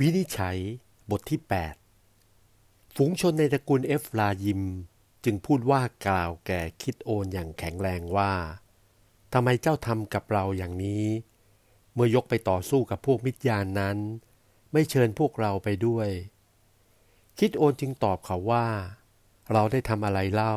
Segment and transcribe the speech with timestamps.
[0.00, 0.58] วินิจฉัย
[1.10, 1.40] บทที่
[2.18, 4.62] 8 ฝูงชนในตระกูลเอฟลายิม
[5.24, 8.32] จึงพูดว่ากล่าวแก่คิดโอนอย่างแข็งแรงว่า
[9.32, 11.06] ทำไมเจ้าทำกับเราอย่างนี้
[11.94, 13.98] เมื่อยกไปต่อสู้กับพวกมิตรยานนั้น
[14.72, 16.08] ไม่เชิญพวกเราไปด้วย
[17.38, 18.66] คิดโอนจึงตอบเขาว่า
[19.52, 20.56] เราได้ทำอะไรเล่า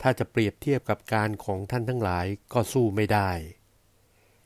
[0.00, 3.30] ถ้าจะเปรียบเทียบกับการของท่านทั้งหลายก็สู้ไม่ได้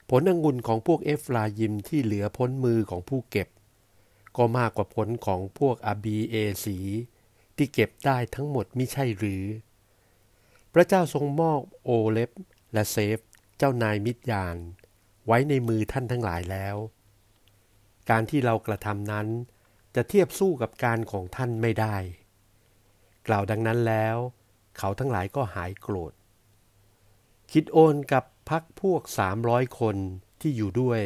[0.08, 3.48] ผลองุ่นของพวกเอฟลายิมที่เหลือพ้นมือของผู้เก็บ
[4.38, 6.78] ก็มากกว่าผลของพวกอาบีเอสี
[7.56, 9.44] ที่เก็บได้ทั้งหมดมิใช่หรือ
[10.72, 12.30] พระเจ้าทรงมอบโอเลฟ
[12.72, 13.18] และเซฟ
[13.58, 14.56] เจ้านายมิตรยาน
[15.26, 16.76] ไว้ในมือท่านทั้งหลายแล้ว
[18.10, 19.28] การที่เรากระทำนั้น
[19.94, 21.96] จะเทียบสู้กับการของท่านไม่ได้
[23.26, 24.16] กล่าวดังนั้นแล้ว
[24.78, 26.12] เขาทั้งหลายก็หายโกรธ
[27.52, 29.96] คิดโอนกับพักพวกสามร้อยคน
[30.40, 31.02] ที่อยู่ด้วย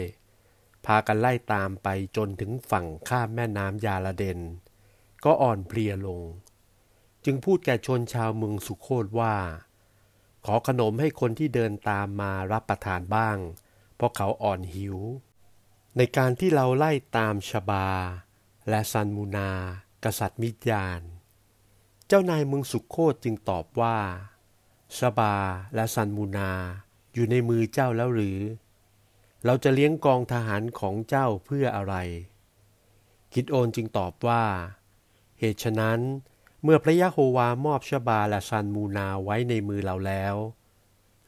[0.87, 4.41] พากันไล่ตามไปจนถึงฝั่งข้ามแม่น้ำยาลาเดน
[5.25, 6.21] ก็อ่อนเพลียลง
[7.25, 9.35] จึงพูดแก่ชนชาวเมืองสุโคตว่า
[10.45, 13.39] ขอขนมให้คนที่เดินตามมารับประทานบ้าง
[13.97, 14.97] เพราะเขาอ่อนหิว
[15.97, 17.89] ในการที่เราไล่ตามชบา
[18.69, 19.51] และซันมูนา
[20.05, 21.03] กษัตริย์มิดยาน
[22.07, 23.97] เจ้านายเมืองสุโคตจึงตอบว่า
[24.99, 25.37] ชบา
[25.75, 26.53] และซันมูนา
[27.15, 28.39] อยู่ในมือเจ้าแล้วหรือ
[29.45, 31.95] เราจะเลี้ยงกองทหารของเจ้าเพื่ออะไร
[33.33, 34.45] กิดโอนจึงตอบว่า
[35.39, 36.01] เหตุฉะนั้น
[36.63, 40.35] เมื่อพระยะโฮวามอบชบาและซันมูนาไว้ในมือเราแล้ว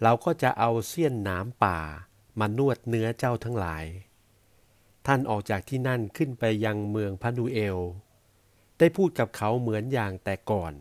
[0.02, 1.78] เราก็จะเอาเสี้ยนหนามป่า
[2.38, 3.84] มานวดเนื้อเจ้าทั้งหลาย
[5.06, 7.78] ท่านออกจากที่นั่นขึ้นไปยังเมืองพนูเอล
[8.78, 10.72] ได้พูดกับเขาเหมือนอย่างแต่ก่อน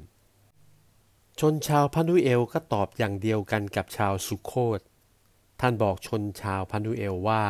[1.40, 4.80] ชนชาวพานูเอลก็ตอบอย่างเดียวกันกับชาวสุโคต
[5.59, 7.46] ท่านบอกชนชาวพานูเอลว่า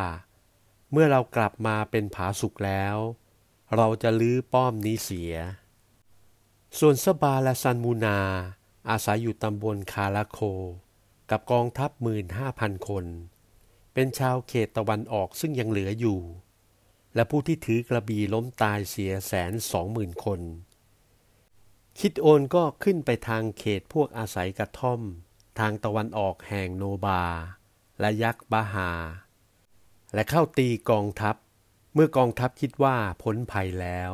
[0.92, 2.96] เมื่อเรากลับมาเป็นผาสุกแล้ว
[3.76, 5.34] เราจะลื้อป้อมนี้เสีย
[6.80, 8.20] ส่วนสบาและซันมูนา
[8.90, 10.40] อาศัยอยู่ตำบลคาราโค
[11.30, 13.06] กับกองทัพหมื่นห้าพันคน
[13.94, 16.20] เป็นชาวเขตตะวันออกซึ่งยังเหลืออยู่
[17.16, 20.42] และผู้ที่ถือกระบี่ล้มตายเสียแสนสองหมื่นคน
[22.00, 25.02] คิดโอนก็ขึ้นไปทางเขตพวกอาศัยกระท่อม
[25.60, 27.24] ทางตะวันออกแห่งโนบา
[28.00, 28.92] และยักษ์บาฮา
[30.14, 31.36] และเข้าตีกองทัพ
[31.94, 34.12] เมื่อกองทัพคิดว่าพ้นภัยแล้ว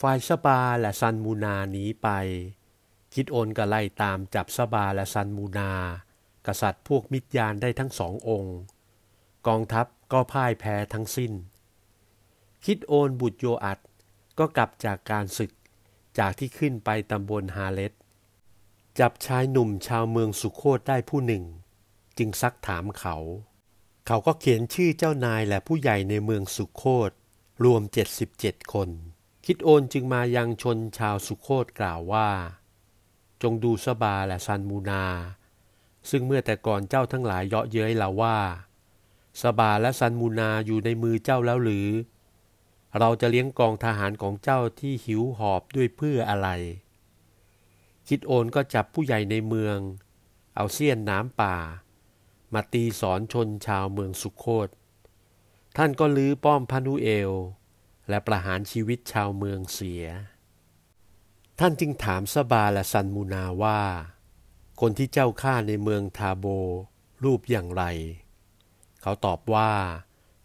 [0.00, 2.08] ฝ่ายสบาและซันมูนาหนีไป
[3.14, 5.72] คิดโอนก็ไล่ตามจับสบาและซันมูนา
[6.46, 8.56] กษัตริย์พวกมิตรยานได้ทั้งสององค์
[9.46, 11.32] กองทัพก็พ่ายแพ้ทั้งสิ้น
[12.64, 13.78] คิดโอนบุตรโยอัด
[14.38, 15.52] ก็กลับจากการศึก
[16.18, 17.92] จากที่ขึ้นไปตำบลฮาเลต
[18.98, 21.44] จับชายหนุ่มชาวเมืองสุโคตได้ผู้หนึ่ง
[22.18, 23.16] จึงซักถามเขา
[24.06, 27.10] เขาก็เขียนชื่อเจ้านายและผู้ใหญ่ในเมืองสุโคต
[27.64, 28.88] รวมเจ็ดสิบเจ็ดคน
[29.46, 32.28] คิดโอนจึงมายังชนชาวสุโคตกล่าวว่า
[33.42, 35.04] จงดูสบาและซันมูนา
[36.10, 38.38] ซึ่งเมื่อแต่ก่อนเจ้าทั้งหลายเยาะเย้ยเราว่า
[39.42, 41.88] สบาและซันมูนาอยู่ในมือเจ้าแล้วหรือ
[42.98, 46.48] เราจะเลี้ยงกองทหารของเจ้าที่หิวหอบด้วยเพื่ออะไร
[48.08, 49.78] คิดโอนก็จับผู้ใหญ่ในเมือง
[50.54, 51.56] เอาเสี้ยนน้ำป่า
[52.54, 54.68] มาตีสอนชนชาวเมืองสุโคต
[55.76, 57.32] ท่านก็ลื้อป้อมพานุเอล
[58.08, 60.04] และประหารชีวิตชาวเมืองเสีย
[61.58, 63.80] ท่านจึงถามสบาและซันมูนาว่า
[64.80, 66.46] คนที่เจ้าฆ่าในเมืองทาโบ
[67.24, 67.84] รูปอย่างไร
[69.02, 69.72] เขาตอบว่า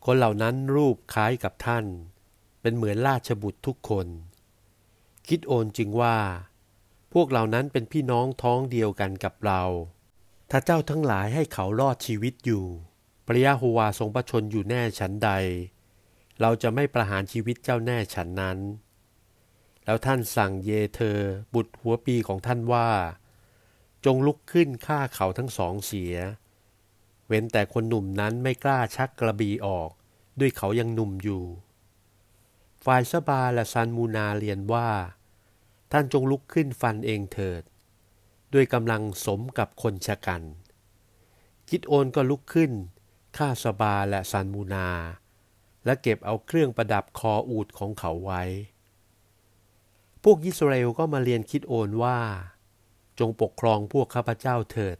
[0.05, 1.85] คนเหล่านั้นรูปคล้ายกับท่าน
[2.61, 4.07] เป็นเหมือนราชบุตรทุกคน
[5.27, 6.17] คิดโอนจึงว่า
[7.13, 9.63] พวกเหล่านั้นเป็นพี่น้องท้องเดียวกันกับเรา
[10.49, 12.65] ถ้าเจ้าทั้งหลายให้เขารอดชีวิตอยู่
[13.25, 15.31] พระยะโฮวาทรงประชนอยู่แน่ฉันใด
[16.41, 18.57] เราจะไม่ประหารชีวิตเจ้าแน่ฉันนั้น
[19.85, 21.19] แล้วท่านสั่งเยเธอ
[21.53, 22.89] บุตรหัวปีของท่านว่า
[24.05, 26.15] จงลุกขึ้นฆ่าเขาทั้งสองเสีย
[27.27, 29.89] เว้นแต่คนหนุ่มนั้นไม่กล้าชักกระบีออก
[30.39, 31.43] ด้วยเขายังหนุ่มอยู่
[32.85, 34.89] ฝ่ายสบาและซันมูนาเรียนว่า
[35.91, 37.63] ท่านจงลุกขึ้นฟันเองเถิด
[38.53, 40.43] ด้วยกำลังสมกับคนชะกัน
[41.69, 42.71] คิดโอนก็ลุกขึ้น
[43.37, 44.89] ฆ่าสบาและซันมูนา
[45.85, 48.43] และเก็บเอาเครื่องประดับคออูดของเขาไว้
[50.23, 52.19] พวกยิสราเอลก็มาเรียนคิดโอนว่า
[53.19, 54.97] จงปกครองพวกข้าพเจ้าเถิด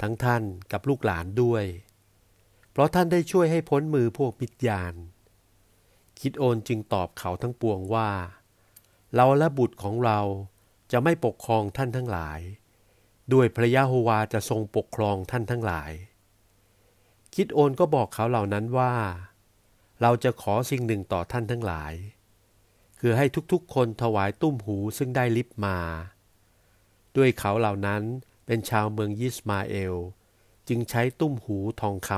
[0.00, 0.42] ทั้งท่าน
[0.72, 1.64] กับลูกหลานด้วย
[2.70, 4.94] เพราะท่านได้ช่วยให้พ้นมือพวกมิตรยาน
[6.20, 8.10] คิดโอนจึงตอบเขาทั้งปวงว่า
[9.14, 10.20] เราและบุตรของเรา
[10.92, 12.40] จะไม่ปกครองท่านทั้งหลาย
[13.32, 15.92] ด้วยพระยะโฮวาจะทรงปกครองท่านทั้งหลาย
[17.34, 18.94] คิดโอนก็บอกเขาเหล่านั้นว่า
[20.00, 21.94] เราจะขอสิ่งหนึ่งต่อท่านทั้งหลาย
[22.98, 25.78] คือให้ทุกๆคนถวายตุ้มหูซึ่งได้ลิบมา
[27.16, 28.02] ด้วยเขาเหล่านั้น
[28.46, 29.94] เป็นชาวเมืองยิสมาเอล
[30.68, 32.10] จึงใช้ตุ้มหูทองค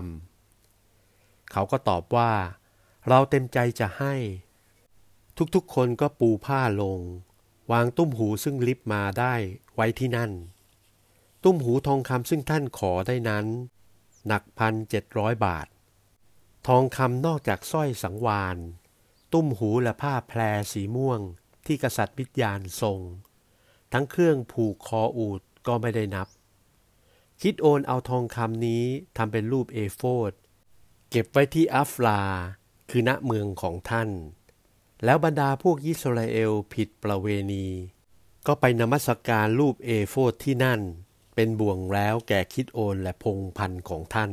[0.73, 2.33] ำเขาก็ตอบว่า
[3.09, 4.15] เราเต็มใจจะให้
[5.55, 7.01] ทุกๆคนก็ปูผ้าลง
[7.73, 9.35] วางตุ้มหูซึ่งลิบมาได้
[9.75, 10.31] ไว้ที่นั่น
[11.45, 13.47] ตุ้มหูทองคำซึ่งท่านขอได้นั้น
[14.27, 15.67] หนักพันเจ็ดร้อยบาท
[16.69, 18.57] ทองคำนอกจากสร้อยสังวาน
[19.33, 20.41] ตุ้มหูและผ้าแพร
[20.73, 21.21] สีม่วง
[21.67, 23.01] ที่กษัตริย์วิญญาณทรง
[23.93, 26.29] ทั้งเครื่องผูกคออูดก็ไม่ได้นับ
[27.43, 28.85] คิดโอนเอาทองคำนี้
[29.17, 30.33] ทำเป็นรูปเอโฟด
[31.11, 32.21] เก็บไว้ที่อัฟลา
[32.91, 34.11] คือณเมืองของท่าน
[35.05, 37.67] แล้วบรรดาพวกยิสราเอลผิดประเวณี
[38.47, 40.81] ก็ไปนมัสการรูปเอโฟดที่นั่น
[41.35, 44.33] เป็นบ่วงแล้วแก่คิดโอนและพงพันของท่าน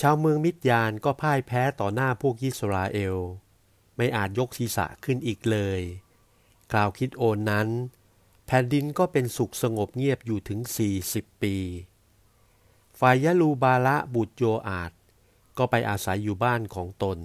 [0.00, 3.16] ชาวเมืองมิดยานก็พ่ายแพ้ต่อหน้าพวกยิสราเอล
[3.96, 5.80] ไม่อาจยกศีรษะขึ้นอีกเลย
[6.72, 7.68] กล่าวคิดโอนนั้น
[8.46, 10.60] แผ่นดินก็เป็นสุขสงบเงียบอยู่ถึง
[11.00, 11.56] 40 ปี
[12.98, 14.92] ฝ่ายยะลูบาละบุตรโยอาด
[15.58, 17.18] ก็ไปอาศัยอยู่บ้านของตน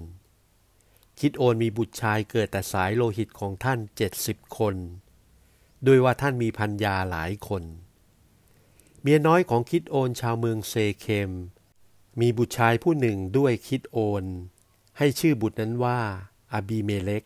[1.20, 4.74] คิดโอนมีบุตรชายเกิดแต่สายโลหิตของท่านเจ็ดสิบคน
[5.84, 7.62] โดยว่าท่านมีพันยาหลายคน
[9.08, 11.30] มียน้อยของคิดโอนชาวเมืองเซเคม
[12.20, 14.24] มีบุตรชายผู้หนึ่งด้วยคิดโอน
[14.98, 16.00] ให้ชื่อบุตรนั้นว่า
[16.52, 17.24] อาบีเมเล็ก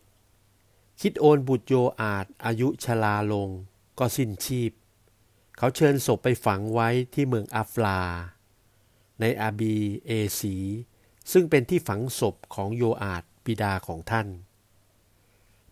[1.01, 3.49] คิดโอนบุตรโยอาดอายุชลาลง
[3.99, 4.71] ก็สิ้นชีพ
[5.57, 7.99] เขาเชิญศพไปฝังไว้ที่เมืองอัฟลา
[9.19, 9.75] ในอาบี
[10.05, 10.55] เอสี
[11.31, 14.27] ซึ่งเป็นที่ฝังศพของโยอาดบิดาของท่าน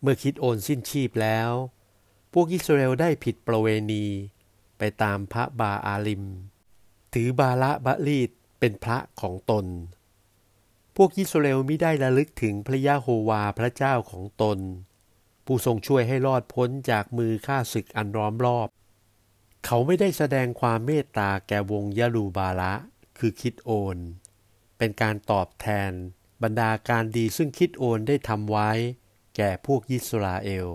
[0.00, 1.50] เมื่อคิดโอนสิ้นชีพแล้ว
[2.32, 4.06] พวกอิสราเอลได้ผิดประเวณี
[4.80, 6.24] ไปตามพระบาอาลิม
[7.14, 8.30] ถือบาละบะลีด
[8.60, 9.66] เป็นพระของตน
[10.96, 14.58] พวกอิสราเอลมิได้ระลึกถึงพระยะโฮวาพระเจ้าของตน
[15.46, 18.68] ผู้ทรงช่วยให้รอดพ้นจากมือข้าศึกอันร้อมรอบ
[19.64, 22.74] เขาไม่ได้แสดงความเมตตาแก่วงยะลูบาละ
[23.18, 23.96] คือคิดโอน
[24.78, 25.92] เป็นการตอบแทน
[26.42, 28.70] บรรดาการดีซึ่งคิดโอนได้ทำไว้
[29.36, 30.68] แก่พวกยิสราเอล